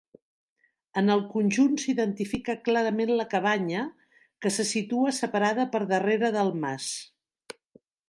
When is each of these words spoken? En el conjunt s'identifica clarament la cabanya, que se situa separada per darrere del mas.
En 1.01 1.11
el 1.15 1.19
conjunt 1.33 1.75
s'identifica 1.83 2.57
clarament 2.69 3.13
la 3.21 3.29
cabanya, 3.35 3.85
que 4.47 4.55
se 4.59 4.69
situa 4.73 5.17
separada 5.23 5.71
per 5.77 5.87
darrere 5.97 6.37
del 6.41 6.55
mas. 6.67 6.93